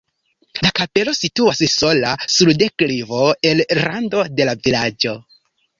La 0.65 0.69
kapelo 0.79 1.13
situas 1.17 1.61
sola 1.75 2.15
sur 2.39 2.53
deklivo 2.63 3.23
en 3.53 3.65
rando 3.85 4.29
de 4.41 4.51
la 4.53 4.61
vilaĝo. 4.67 5.21